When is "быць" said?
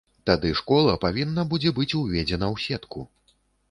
1.79-1.89